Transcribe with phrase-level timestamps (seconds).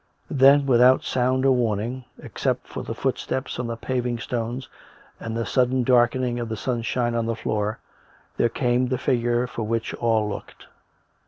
[0.31, 4.67] Then, without sound or warning, except for the footsteps on the paving stones
[5.19, 7.77] and the sudden darkening of the sun shine on the floor,
[8.35, 10.65] there came the figure for which all looked.